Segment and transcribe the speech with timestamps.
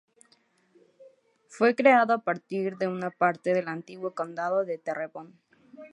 [1.47, 5.35] Fue creado a partir de una parte del antiguo condado de Terrebonne.